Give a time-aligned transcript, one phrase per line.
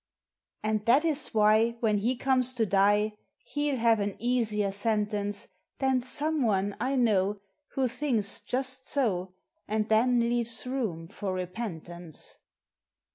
[0.63, 3.13] And that is why, when he comes to dfe,
[3.43, 7.39] He '11 have an easier sentence Than some one I know
[7.75, 9.35] who thinks just so,
[9.67, 12.33] And then leaves room for repentance.